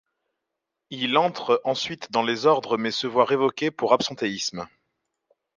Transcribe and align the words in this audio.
Il 0.89 1.15
entre 1.19 1.61
ensuite 1.63 2.11
dans 2.11 2.23
les 2.23 2.47
ordres 2.47 2.75
mais 2.75 2.89
se 2.89 3.05
voit 3.05 3.23
révoqué 3.23 3.69
pour 3.69 3.93
absentéisme. 3.93 4.67